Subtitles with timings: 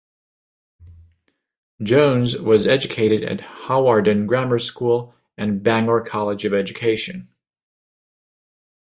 [1.83, 7.29] Jones was educated at Hawarden Grammar School and Bangor College of Education.